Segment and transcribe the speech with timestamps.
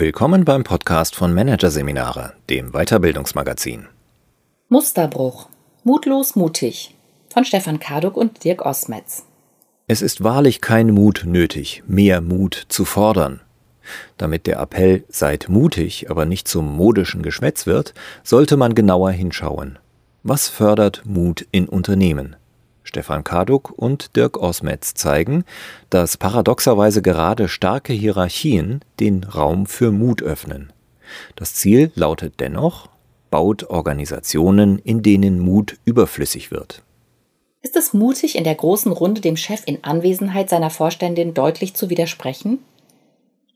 [0.00, 3.88] Willkommen beim Podcast von Managerseminare, dem Weiterbildungsmagazin.
[4.68, 5.48] Musterbruch.
[5.82, 6.94] Mutlos mutig.
[7.34, 9.24] Von Stefan Karduk und Dirk Osmetz.
[9.88, 13.40] Es ist wahrlich kein Mut nötig, mehr Mut zu fordern.
[14.18, 19.80] Damit der Appell Seid mutig, aber nicht zum modischen Geschwätz wird, sollte man genauer hinschauen.
[20.22, 22.36] Was fördert Mut in Unternehmen?
[22.88, 25.44] Stefan Kaduk und Dirk Osmetz zeigen,
[25.90, 30.72] dass paradoxerweise gerade starke Hierarchien den Raum für Mut öffnen.
[31.36, 32.88] Das Ziel lautet dennoch,
[33.30, 36.82] baut Organisationen, in denen Mut überflüssig wird.
[37.60, 41.90] Ist es mutig, in der großen Runde dem Chef in Anwesenheit seiner Vorständin deutlich zu
[41.90, 42.60] widersprechen?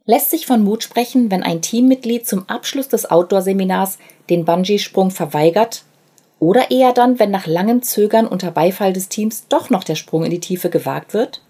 [0.04, 3.96] Lässt sich von Mut sprechen, wenn ein Teammitglied zum Abschluss des Outdoor-Seminars
[4.28, 5.84] den Bungee-Sprung verweigert
[6.42, 10.24] oder eher dann, wenn nach langem Zögern unter Beifall des Teams doch noch der Sprung
[10.24, 11.40] in die Tiefe gewagt wird?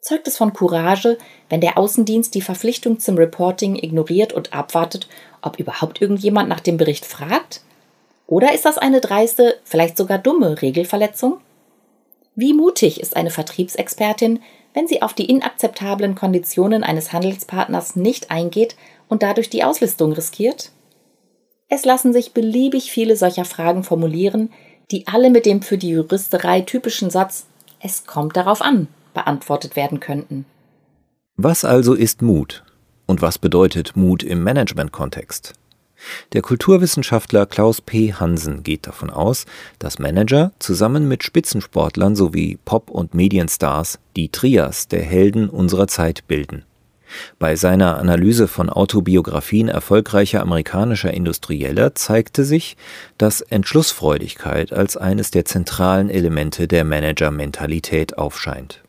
[0.00, 1.16] Zeugt es von Courage,
[1.48, 5.06] wenn der Außendienst die Verpflichtung zum Reporting ignoriert und abwartet,
[5.42, 7.60] ob überhaupt irgendjemand nach dem Bericht fragt?
[8.26, 11.38] Oder ist das eine dreiste, vielleicht sogar dumme Regelverletzung?
[12.34, 14.40] Wie mutig ist eine Vertriebsexpertin,
[14.74, 18.74] wenn sie auf die inakzeptablen Konditionen eines Handelspartners nicht eingeht
[19.08, 20.72] und dadurch die Auslistung riskiert?
[21.72, 24.50] Es lassen sich beliebig viele solcher Fragen formulieren,
[24.90, 27.46] die alle mit dem für die Juristerei typischen Satz
[27.80, 30.44] Es kommt darauf an beantwortet werden könnten.
[31.36, 32.64] Was also ist Mut?
[33.06, 35.54] Und was bedeutet Mut im Management-Kontext?
[36.32, 38.14] Der Kulturwissenschaftler Klaus P.
[38.14, 39.46] Hansen geht davon aus,
[39.78, 46.26] dass Manager zusammen mit Spitzensportlern sowie Pop- und Medienstars die Trias der Helden unserer Zeit
[46.26, 46.64] bilden.
[47.38, 52.76] Bei seiner Analyse von Autobiografien erfolgreicher amerikanischer Industrieller zeigte sich,
[53.18, 58.82] dass Entschlussfreudigkeit als eines der zentralen Elemente der Managermentalität aufscheint.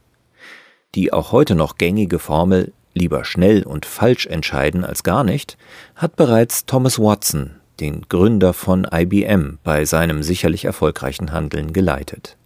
[0.96, 5.58] Die auch heute noch gängige Formel lieber schnell und falsch entscheiden als gar nicht,
[5.96, 12.38] hat bereits Thomas Watson, den Gründer von IBM, bei seinem sicherlich erfolgreichen Handeln geleitet.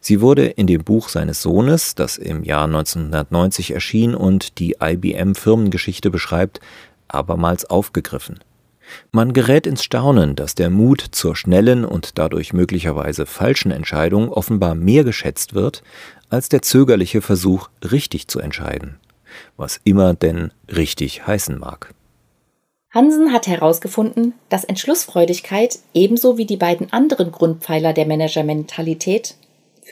[0.00, 6.10] Sie wurde in dem Buch seines Sohnes, das im Jahr 1990 erschien und die IBM-Firmengeschichte
[6.10, 6.60] beschreibt,
[7.08, 8.40] abermals aufgegriffen.
[9.10, 14.74] Man gerät ins Staunen, dass der Mut zur schnellen und dadurch möglicherweise falschen Entscheidung offenbar
[14.74, 15.82] mehr geschätzt wird,
[16.28, 18.98] als der zögerliche Versuch, richtig zu entscheiden.
[19.56, 21.94] Was immer denn richtig heißen mag.
[22.90, 29.36] Hansen hat herausgefunden, dass Entschlussfreudigkeit ebenso wie die beiden anderen Grundpfeiler der Managermentalität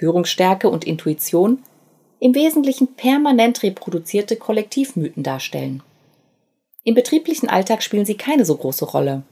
[0.00, 1.58] Führungsstärke und Intuition
[2.20, 5.82] im Wesentlichen permanent reproduzierte Kollektivmythen darstellen.
[6.84, 9.22] Im betrieblichen Alltag spielen sie keine so große Rolle.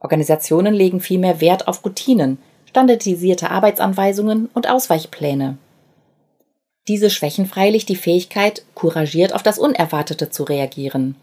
[0.00, 2.36] Organisationen legen vielmehr Wert auf Routinen,
[2.66, 5.56] standardisierte Arbeitsanweisungen und Ausweichpläne.
[6.88, 11.16] Diese schwächen freilich die Fähigkeit, couragiert auf das Unerwartete zu reagieren.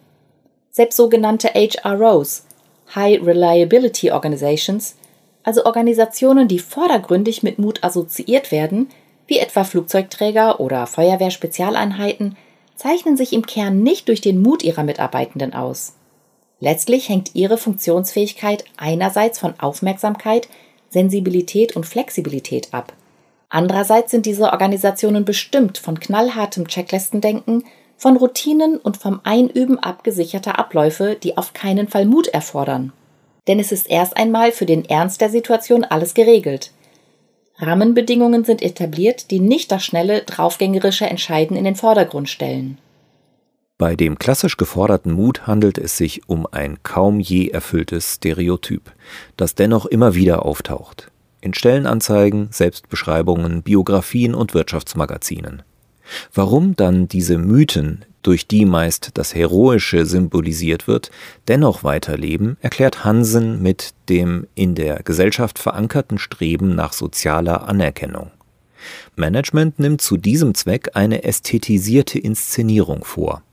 [0.72, 2.48] Selbst sogenannte HROs,
[2.96, 4.96] High Reliability Organizations,
[5.44, 8.90] also Organisationen, die vordergründig mit Mut assoziiert werden,
[9.28, 12.38] wie etwa Flugzeugträger oder Feuerwehrspezialeinheiten,
[12.76, 15.96] zeichnen sich im Kern nicht durch den Mut ihrer Mitarbeitenden aus.
[16.60, 20.48] Letztlich hängt ihre Funktionsfähigkeit einerseits von Aufmerksamkeit,
[20.90, 22.94] Sensibilität und Flexibilität ab.
[23.50, 27.66] Andererseits sind diese Organisationen bestimmt von knallhartem Checklistendenken,
[27.98, 32.92] von Routinen und vom Einüben abgesicherter Abläufe, die auf keinen Fall Mut erfordern
[33.48, 36.72] denn es ist erst einmal für den Ernst der Situation alles geregelt.
[37.58, 42.78] Rahmenbedingungen sind etabliert, die nicht das schnelle, draufgängerische Entscheiden in den Vordergrund stellen.
[43.78, 48.92] Bei dem klassisch geforderten Mut handelt es sich um ein kaum je erfülltes Stereotyp,
[49.36, 51.12] das dennoch immer wieder auftaucht.
[51.42, 55.64] In Stellenanzeigen, Selbstbeschreibungen, Biografien und Wirtschaftsmagazinen.
[56.34, 61.12] Warum dann diese Mythen, durch die meist das Heroische symbolisiert wird,
[61.48, 68.32] dennoch weiterleben, erklärt Hansen mit dem in der Gesellschaft verankerten Streben nach sozialer Anerkennung.
[69.16, 73.44] Management nimmt zu diesem Zweck eine ästhetisierte Inszenierung vor.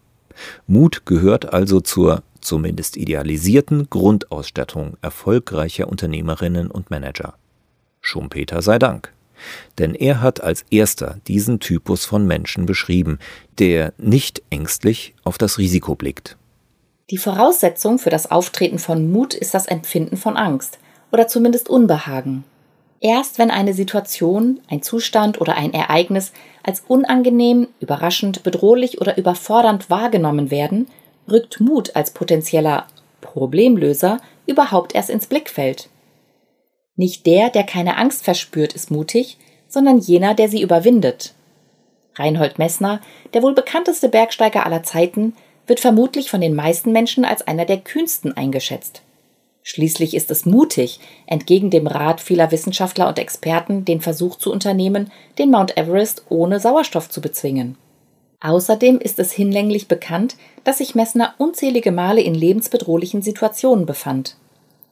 [0.66, 7.34] Mut gehört also zur zumindest idealisierten Grundausstattung erfolgreicher Unternehmerinnen und Manager.
[8.00, 9.12] Schumpeter sei Dank
[9.78, 13.18] denn er hat als erster diesen Typus von Menschen beschrieben,
[13.58, 16.36] der nicht ängstlich auf das Risiko blickt.
[17.10, 20.78] Die Voraussetzung für das Auftreten von Mut ist das Empfinden von Angst
[21.10, 22.44] oder zumindest Unbehagen.
[23.00, 26.32] Erst wenn eine Situation, ein Zustand oder ein Ereignis
[26.62, 30.86] als unangenehm, überraschend, bedrohlich oder überfordernd wahrgenommen werden,
[31.28, 32.86] rückt Mut als potenzieller
[33.22, 35.88] Problemlöser überhaupt erst ins Blickfeld.
[37.00, 39.38] Nicht der, der keine Angst verspürt, ist mutig,
[39.68, 41.32] sondern jener, der sie überwindet.
[42.16, 43.00] Reinhold Messner,
[43.32, 45.34] der wohl bekannteste Bergsteiger aller Zeiten,
[45.66, 49.00] wird vermutlich von den meisten Menschen als einer der kühnsten eingeschätzt.
[49.62, 55.10] Schließlich ist es mutig, entgegen dem Rat vieler Wissenschaftler und Experten den Versuch zu unternehmen,
[55.38, 57.78] den Mount Everest ohne Sauerstoff zu bezwingen.
[58.42, 64.36] Außerdem ist es hinlänglich bekannt, dass sich Messner unzählige Male in lebensbedrohlichen Situationen befand.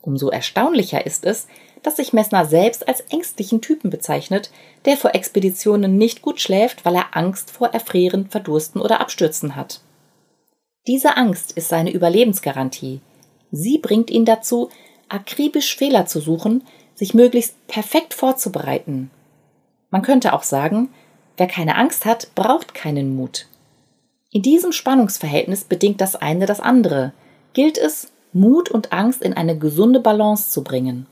[0.00, 1.49] Umso erstaunlicher ist es,
[1.88, 4.50] dass sich Messner selbst als ängstlichen Typen bezeichnet,
[4.85, 9.81] der vor Expeditionen nicht gut schläft, weil er Angst vor Erfrieren, Verdursten oder Abstürzen hat.
[10.87, 13.00] Diese Angst ist seine Überlebensgarantie.
[13.52, 14.69] Sie bringt ihn dazu,
[15.08, 16.62] akribisch Fehler zu suchen,
[16.94, 19.11] sich möglichst perfekt vorzubereiten.
[19.88, 20.90] Man könnte auch sagen,
[21.38, 23.46] wer keine Angst hat, braucht keinen Mut.
[24.31, 27.14] In diesem Spannungsverhältnis bedingt das eine das andere.
[27.55, 31.06] Gilt es, Mut und Angst in eine gesunde Balance zu bringen.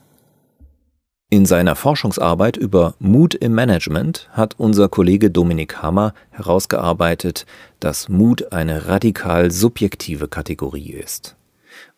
[1.29, 7.45] In seiner Forschungsarbeit über Mut im Management hat unser Kollege Dominik Hammer herausgearbeitet,
[7.81, 11.35] dass Mut eine radikal subjektive Kategorie ist.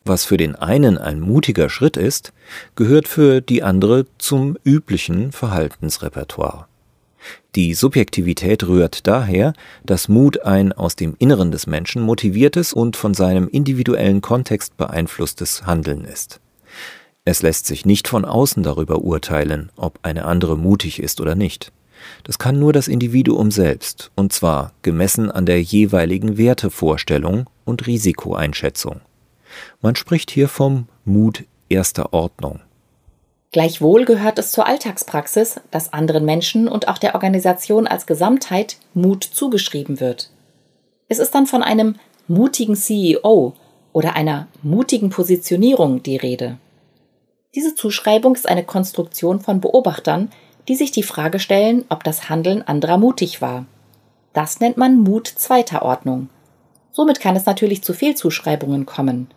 [0.04, 2.32] Was für den einen ein mutiger Schritt ist,
[2.74, 6.66] gehört für die andere zum üblichen Verhaltensrepertoire.
[7.54, 9.52] Die Subjektivität rührt daher,
[9.84, 15.66] dass Mut ein aus dem Inneren des Menschen motiviertes und von seinem individuellen Kontext beeinflusstes
[15.66, 16.40] Handeln ist.
[17.24, 21.72] Es lässt sich nicht von außen darüber urteilen, ob eine andere mutig ist oder nicht.
[22.24, 29.00] Das kann nur das Individuum selbst, und zwar gemessen an der jeweiligen Wertevorstellung und Risikoeinschätzung.
[29.82, 32.60] Man spricht hier vom Mut erster Ordnung.
[33.52, 39.24] Gleichwohl gehört es zur Alltagspraxis, dass anderen Menschen und auch der Organisation als Gesamtheit Mut
[39.24, 40.30] zugeschrieben wird.
[41.08, 41.96] Es ist dann von einem
[42.28, 43.54] mutigen CEO
[43.92, 46.58] oder einer mutigen Positionierung die Rede.
[47.54, 50.30] Diese Zuschreibung ist eine Konstruktion von Beobachtern,
[50.68, 53.66] die sich die Frage stellen, ob das Handeln anderer mutig war.
[54.32, 56.28] Das nennt man Mut zweiter Ordnung.
[56.92, 59.28] Somit kann es natürlich zu Fehlzuschreibungen kommen.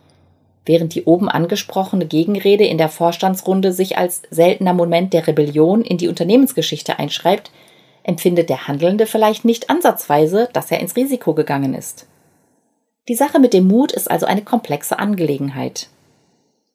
[0.64, 5.98] Während die oben angesprochene Gegenrede in der Vorstandsrunde sich als seltener Moment der Rebellion in
[5.98, 7.50] die Unternehmensgeschichte einschreibt,
[8.04, 12.06] empfindet der Handelnde vielleicht nicht ansatzweise, dass er ins Risiko gegangen ist.
[13.08, 15.88] Die Sache mit dem Mut ist also eine komplexe Angelegenheit.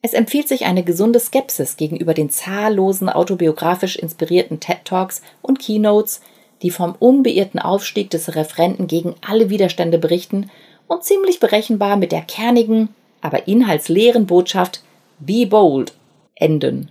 [0.01, 6.21] Es empfiehlt sich eine gesunde Skepsis gegenüber den zahllosen autobiografisch inspirierten TED Talks und Keynotes,
[6.61, 10.49] die vom unbeirrten Aufstieg des Referenten gegen alle Widerstände berichten
[10.87, 12.89] und ziemlich berechenbar mit der kernigen,
[13.21, 14.83] aber inhaltsleeren Botschaft
[15.19, 15.93] Be bold
[16.35, 16.89] enden.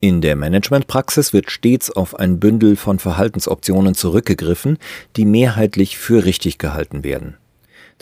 [0.00, 4.78] In der Managementpraxis wird stets auf ein Bündel von Verhaltensoptionen zurückgegriffen,
[5.16, 7.36] die mehrheitlich für richtig gehalten werden.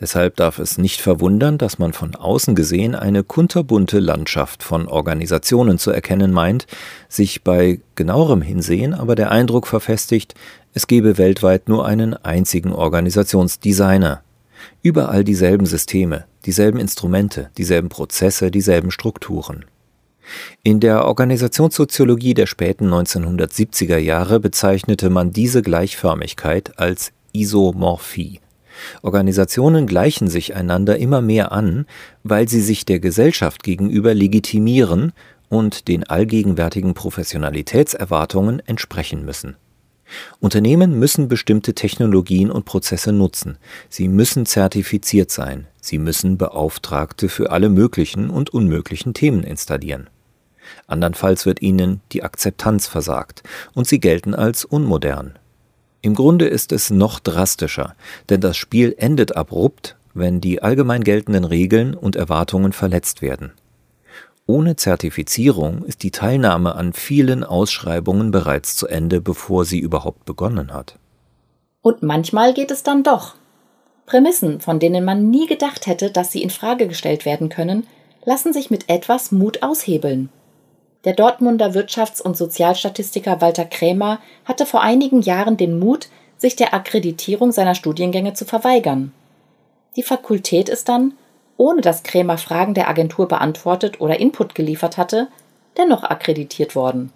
[0.00, 5.78] Deshalb darf es nicht verwundern, dass man von außen gesehen eine kunterbunte Landschaft von Organisationen
[5.78, 6.66] zu erkennen meint,
[7.08, 10.34] sich bei genauerem Hinsehen aber der Eindruck verfestigt,
[10.72, 14.22] es gebe weltweit nur einen einzigen Organisationsdesigner.
[14.82, 19.66] Überall dieselben Systeme, dieselben Instrumente, dieselben Prozesse, dieselben Strukturen.
[20.62, 28.40] In der Organisationssoziologie der späten 1970er Jahre bezeichnete man diese Gleichförmigkeit als Isomorphie.
[29.02, 31.86] Organisationen gleichen sich einander immer mehr an,
[32.22, 35.12] weil sie sich der Gesellschaft gegenüber legitimieren
[35.48, 39.56] und den allgegenwärtigen Professionalitätserwartungen entsprechen müssen.
[40.40, 43.58] Unternehmen müssen bestimmte Technologien und Prozesse nutzen,
[43.88, 50.10] sie müssen zertifiziert sein, sie müssen Beauftragte für alle möglichen und unmöglichen Themen installieren.
[50.86, 53.42] Andernfalls wird ihnen die Akzeptanz versagt
[53.74, 55.38] und sie gelten als unmodern,
[56.02, 57.94] im Grunde ist es noch drastischer,
[58.28, 63.52] denn das Spiel endet abrupt, wenn die allgemein geltenden Regeln und Erwartungen verletzt werden.
[64.46, 70.72] Ohne Zertifizierung ist die Teilnahme an vielen Ausschreibungen bereits zu Ende, bevor sie überhaupt begonnen
[70.72, 70.98] hat.
[71.82, 73.36] Und manchmal geht es dann doch.
[74.06, 77.86] Prämissen, von denen man nie gedacht hätte, dass sie in Frage gestellt werden können,
[78.24, 80.30] lassen sich mit etwas Mut aushebeln.
[81.04, 86.74] Der Dortmunder Wirtschafts- und Sozialstatistiker Walter Krämer hatte vor einigen Jahren den Mut, sich der
[86.74, 89.12] Akkreditierung seiner Studiengänge zu verweigern.
[89.96, 91.14] Die Fakultät ist dann,
[91.56, 95.28] ohne dass Krämer Fragen der Agentur beantwortet oder Input geliefert hatte,
[95.76, 97.12] dennoch akkreditiert worden.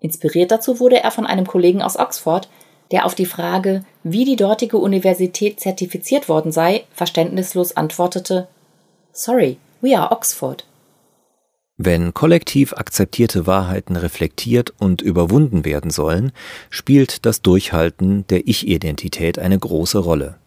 [0.00, 2.48] Inspiriert dazu wurde er von einem Kollegen aus Oxford,
[2.90, 8.48] der auf die Frage, wie die dortige Universität zertifiziert worden sei, verständnislos antwortete
[9.12, 10.64] Sorry, we are Oxford.
[11.80, 16.32] Wenn kollektiv akzeptierte Wahrheiten reflektiert und überwunden werden sollen,
[16.70, 20.38] spielt das Durchhalten der Ich-Identität eine große Rolle.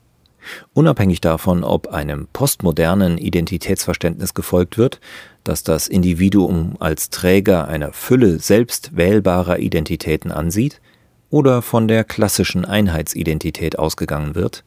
[0.74, 5.00] Unabhängig davon, ob einem postmodernen Identitätsverständnis gefolgt wird,
[5.46, 10.82] das das Individuum als Träger einer Fülle selbst wählbarer Identitäten ansieht,
[11.30, 14.66] oder von der klassischen Einheitsidentität ausgegangen wird,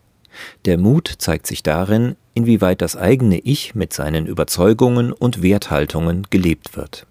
[0.65, 6.77] Der Mut zeigt sich darin, inwieweit das eigene Ich mit seinen Überzeugungen und Werthaltungen gelebt
[6.77, 7.07] wird.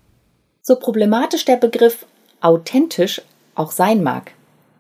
[0.61, 2.05] So problematisch der Begriff
[2.41, 3.21] authentisch
[3.55, 4.31] auch sein mag,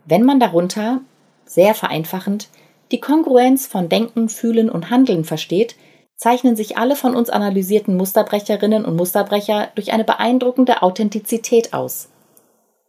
[0.05, 1.01] wenn man darunter,
[1.45, 2.49] sehr vereinfachend,
[2.91, 5.75] die Kongruenz von Denken, Fühlen und Handeln versteht,
[6.15, 12.09] zeichnen sich alle von uns analysierten Musterbrecherinnen und Musterbrecher durch eine beeindruckende Authentizität aus.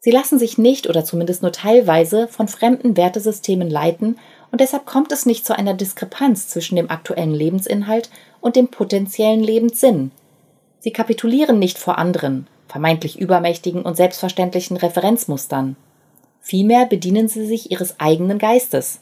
[0.00, 4.18] Sie lassen sich nicht oder zumindest nur teilweise von fremden Wertesystemen leiten
[4.54, 8.08] und deshalb kommt es nicht zu einer Diskrepanz zwischen dem aktuellen Lebensinhalt
[8.40, 10.12] und dem potenziellen Lebenssinn.
[10.78, 15.75] Sie kapitulieren nicht vor anderen, vermeintlich übermächtigen und selbstverständlichen Referenzmustern.
[16.40, 19.00] Vielmehr bedienen sie sich ihres eigenen Geistes.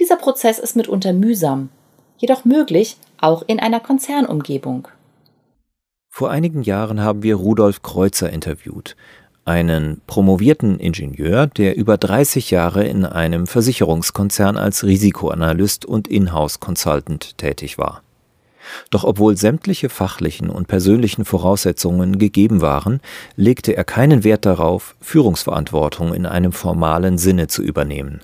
[0.00, 1.70] Dieser Prozess ist mitunter mühsam,
[2.18, 4.88] jedoch möglich, auch in einer Konzernumgebung.
[6.10, 8.96] Vor einigen Jahren haben wir Rudolf Kreuzer interviewt,
[9.48, 17.38] einen promovierten Ingenieur, der über 30 Jahre in einem Versicherungskonzern als Risikoanalyst und Inhouse Consultant
[17.38, 18.02] tätig war.
[18.90, 23.00] Doch obwohl sämtliche fachlichen und persönlichen Voraussetzungen gegeben waren,
[23.34, 28.20] legte er keinen Wert darauf, Führungsverantwortung in einem formalen Sinne zu übernehmen.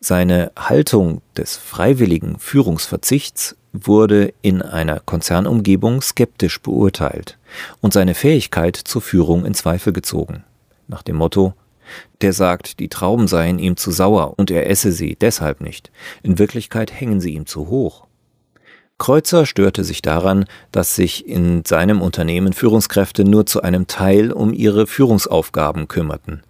[0.00, 7.38] Seine Haltung des freiwilligen Führungsverzichts wurde in einer Konzernumgebung skeptisch beurteilt
[7.80, 10.44] und seine Fähigkeit zur Führung in Zweifel gezogen.
[10.86, 11.54] Nach dem Motto,
[12.20, 15.90] der sagt, die Trauben seien ihm zu sauer und er esse sie deshalb nicht.
[16.22, 18.06] In Wirklichkeit hängen sie ihm zu hoch.
[18.96, 24.52] Kreuzer störte sich daran, dass sich in seinem Unternehmen Führungskräfte nur zu einem Teil um
[24.52, 26.42] ihre Führungsaufgaben kümmerten,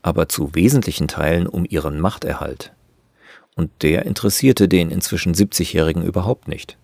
[0.00, 2.72] aber zu wesentlichen Teilen um ihren Machterhalt
[3.60, 6.78] und der interessierte den inzwischen 70-Jährigen überhaupt nicht.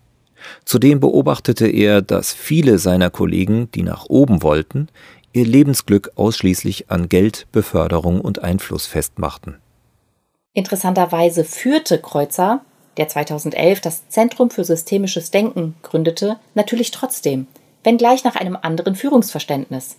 [0.63, 4.87] Zudem beobachtete er, dass viele seiner Kollegen, die nach oben wollten,
[5.33, 9.57] ihr Lebensglück ausschließlich an Geld, Beförderung und Einfluss festmachten.
[10.53, 12.61] Interessanterweise führte Kreuzer,
[12.97, 17.47] der 2011 das Zentrum für systemisches Denken gründete, natürlich trotzdem,
[17.83, 19.97] wenngleich nach einem anderen Führungsverständnis.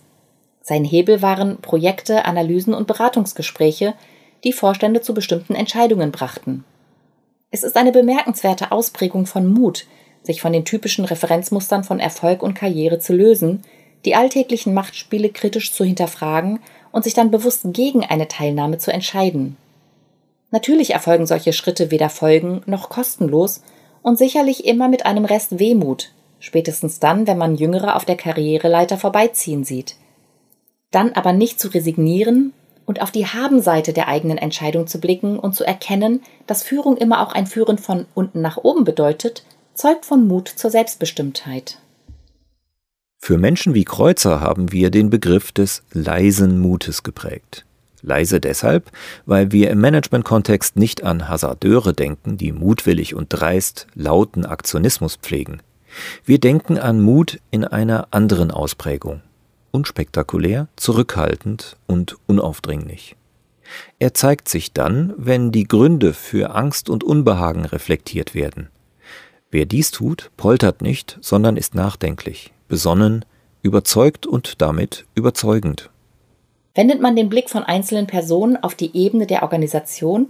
[0.61, 3.95] Sein Hebel waren Projekte, Analysen und Beratungsgespräche,
[4.43, 6.63] die Vorstände zu bestimmten Entscheidungen brachten.
[7.51, 9.85] Es ist eine bemerkenswerte Ausprägung von Mut,
[10.23, 13.63] sich von den typischen Referenzmustern von Erfolg und Karriere zu lösen,
[14.05, 16.59] die alltäglichen Machtspiele kritisch zu hinterfragen
[16.91, 19.57] und sich dann bewusst gegen eine Teilnahme zu entscheiden.
[20.51, 23.61] Natürlich erfolgen solche Schritte weder folgen noch kostenlos
[24.01, 28.97] und sicherlich immer mit einem Rest Wehmut, spätestens dann, wenn man Jüngere auf der Karriereleiter
[28.97, 29.95] vorbeiziehen sieht.
[30.91, 32.53] Dann aber nicht zu resignieren,
[32.89, 37.21] und auf die Habenseite der eigenen Entscheidung zu blicken und zu erkennen, dass Führung immer
[37.21, 39.43] auch ein Führen von unten nach oben bedeutet,
[39.75, 41.77] zeugt von Mut zur Selbstbestimmtheit.
[43.19, 47.63] Für Menschen wie Kreuzer haben wir den Begriff des leisen Mutes geprägt.
[48.01, 48.89] Leise deshalb,
[49.27, 55.61] weil wir im Management-Kontext nicht an Hasardeure denken, die mutwillig und dreist lauten Aktionismus pflegen.
[56.25, 59.21] Wir denken an Mut in einer anderen Ausprägung
[59.71, 63.15] unspektakulär, zurückhaltend und unaufdringlich.
[63.99, 68.69] Er zeigt sich dann, wenn die Gründe für Angst und Unbehagen reflektiert werden.
[69.51, 73.25] Wer dies tut, poltert nicht, sondern ist nachdenklich, besonnen,
[73.61, 75.89] überzeugt und damit überzeugend.
[76.75, 80.27] Wendet man den Blick von einzelnen Personen auf die Ebene der Organisation,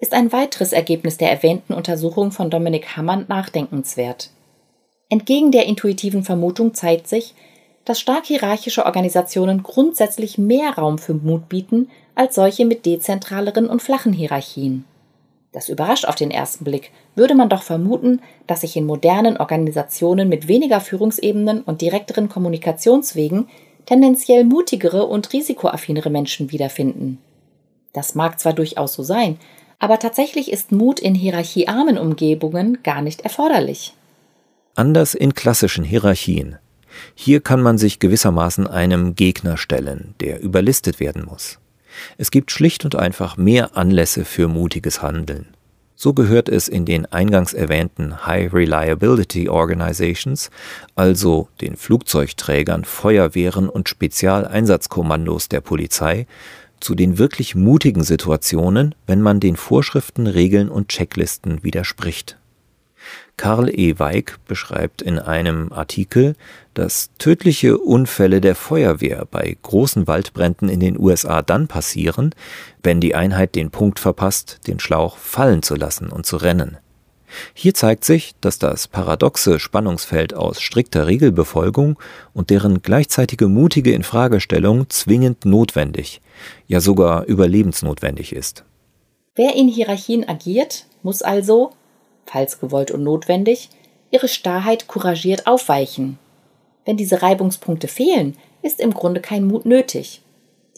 [0.00, 4.30] ist ein weiteres Ergebnis der erwähnten Untersuchung von Dominik Hammann nachdenkenswert.
[5.10, 7.34] Entgegen der intuitiven Vermutung zeigt sich,
[7.84, 13.82] dass stark hierarchische Organisationen grundsätzlich mehr Raum für Mut bieten als solche mit dezentraleren und
[13.82, 14.84] flachen Hierarchien.
[15.52, 20.28] Das überrascht auf den ersten Blick, würde man doch vermuten, dass sich in modernen Organisationen
[20.28, 23.48] mit weniger Führungsebenen und direkteren Kommunikationswegen
[23.84, 27.18] tendenziell mutigere und risikoaffinere Menschen wiederfinden.
[27.92, 29.38] Das mag zwar durchaus so sein,
[29.78, 33.92] aber tatsächlich ist Mut in hierarchiearmen Umgebungen gar nicht erforderlich.
[34.74, 36.56] Anders in klassischen Hierarchien
[37.14, 41.58] hier kann man sich gewissermaßen einem Gegner stellen, der überlistet werden muss.
[42.18, 45.48] Es gibt schlicht und einfach mehr Anlässe für mutiges Handeln.
[45.94, 50.50] So gehört es in den eingangs erwähnten High Reliability Organizations,
[50.96, 56.26] also den Flugzeugträgern, Feuerwehren und Spezialeinsatzkommandos der Polizei,
[56.80, 62.36] zu den wirklich mutigen Situationen, wenn man den Vorschriften, Regeln und Checklisten widerspricht.
[63.36, 63.98] Karl E.
[63.98, 66.36] Weig beschreibt in einem Artikel,
[66.74, 72.34] dass tödliche Unfälle der Feuerwehr bei großen Waldbränden in den USA dann passieren,
[72.82, 76.78] wenn die Einheit den Punkt verpasst, den Schlauch fallen zu lassen und zu rennen.
[77.54, 81.98] Hier zeigt sich, dass das paradoxe Spannungsfeld aus strikter Regelbefolgung
[82.34, 86.20] und deren gleichzeitige mutige Infragestellung zwingend notwendig,
[86.66, 88.64] ja sogar überlebensnotwendig ist.
[89.34, 91.72] Wer in Hierarchien agiert, muss also
[92.32, 93.68] falls gewollt und notwendig,
[94.10, 96.18] ihre Starrheit couragiert aufweichen.
[96.86, 100.22] Wenn diese Reibungspunkte fehlen, ist im Grunde kein Mut nötig.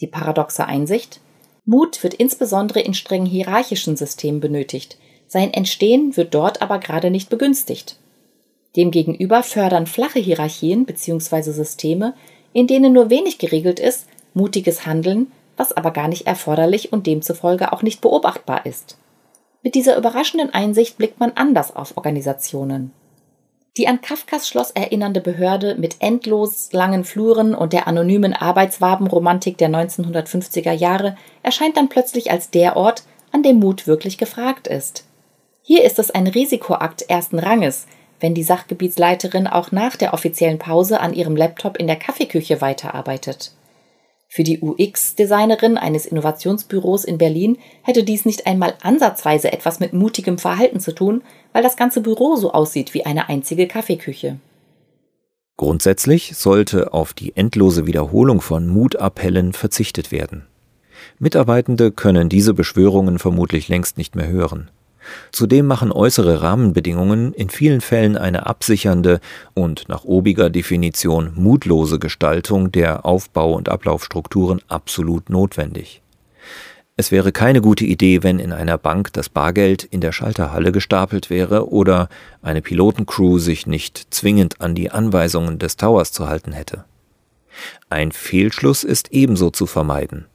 [0.01, 1.21] Die paradoxe Einsicht?
[1.65, 4.97] Mut wird insbesondere in streng hierarchischen Systemen benötigt,
[5.27, 7.97] sein Entstehen wird dort aber gerade nicht begünstigt.
[8.75, 11.51] Demgegenüber fördern flache Hierarchien bzw.
[11.51, 12.13] Systeme,
[12.53, 17.73] in denen nur wenig geregelt ist, mutiges Handeln, was aber gar nicht erforderlich und demzufolge
[17.73, 18.97] auch nicht beobachtbar ist.
[19.65, 22.91] Mit dieser überraschenden Einsicht blickt man anders auf Organisationen.
[23.77, 29.69] Die an Kafkas Schloss erinnernde Behörde mit endlos langen Fluren und der anonymen Arbeitswabenromantik der
[29.69, 35.03] 1950er Jahre erscheint dann plötzlich als der Ort, an dem Mut wirklich gefragt ist.
[35.63, 37.87] Hier ist es ein Risikoakt ersten Ranges,
[38.19, 43.51] wenn die Sachgebietsleiterin auch nach der offiziellen Pause an ihrem Laptop in der Kaffeeküche weiterarbeitet.
[44.35, 50.37] Für die UX-Designerin eines Innovationsbüros in Berlin hätte dies nicht einmal ansatzweise etwas mit mutigem
[50.37, 51.23] Verhalten zu tun,
[51.53, 54.37] weil das ganze Büro so aussieht wie eine einzige Kaffeeküche.
[55.55, 60.45] Grundsätzlich sollte auf die endlose Wiederholung von Mutappellen verzichtet werden.
[61.17, 64.69] Mitarbeitende können diese Beschwörungen vermutlich längst nicht mehr hören.
[65.31, 69.19] Zudem machen äußere Rahmenbedingungen in vielen Fällen eine absichernde
[69.53, 76.01] und nach obiger Definition mutlose Gestaltung der Aufbau- und Ablaufstrukturen absolut notwendig.
[76.97, 81.29] Es wäre keine gute Idee, wenn in einer Bank das Bargeld in der Schalterhalle gestapelt
[81.29, 82.07] wäre oder
[82.41, 86.85] eine Pilotencrew sich nicht zwingend an die Anweisungen des Towers zu halten hätte.
[87.89, 90.25] Ein Fehlschluss ist ebenso zu vermeiden.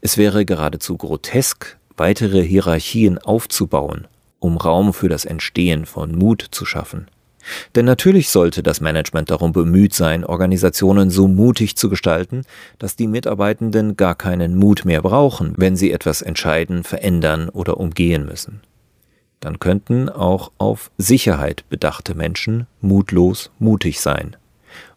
[0.00, 4.06] Es wäre geradezu grotesk, weitere Hierarchien aufzubauen,
[4.38, 7.08] um Raum für das Entstehen von Mut zu schaffen.
[7.74, 12.42] Denn natürlich sollte das Management darum bemüht sein, Organisationen so mutig zu gestalten,
[12.78, 18.26] dass die Mitarbeitenden gar keinen Mut mehr brauchen, wenn sie etwas entscheiden, verändern oder umgehen
[18.26, 18.60] müssen.
[19.40, 24.36] Dann könnten auch auf Sicherheit bedachte Menschen mutlos mutig sein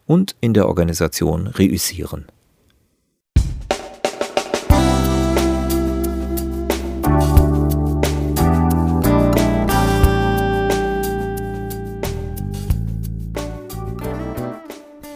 [0.08, 2.26] und in der Organisation reüssieren.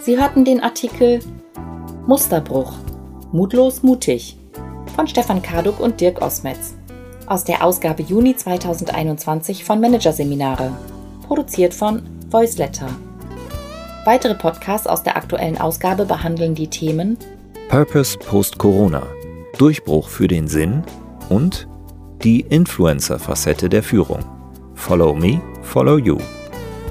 [0.05, 1.19] Sie hörten den Artikel
[2.05, 2.73] Musterbruch.
[3.31, 4.37] Mutlos mutig
[4.95, 6.75] von Stefan Karduk und Dirk Osmetz
[7.25, 10.71] aus der Ausgabe Juni 2021 von Managerseminare,
[11.25, 12.87] produziert von Voiceletter.
[14.05, 17.17] Weitere Podcasts aus der aktuellen Ausgabe behandeln die Themen
[17.69, 19.01] Purpose Post-Corona,
[19.57, 20.83] Durchbruch für den Sinn
[21.29, 21.67] und
[22.23, 24.23] die Influencer-Facette der Führung.
[24.75, 26.19] Follow me, follow you.